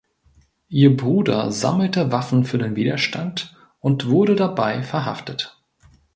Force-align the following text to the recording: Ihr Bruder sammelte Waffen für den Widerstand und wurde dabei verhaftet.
Ihr 0.69 0.97
Bruder 0.97 1.51
sammelte 1.51 2.11
Waffen 2.11 2.43
für 2.43 2.57
den 2.57 2.75
Widerstand 2.75 3.55
und 3.79 4.09
wurde 4.09 4.35
dabei 4.35 4.81
verhaftet. 4.81 5.61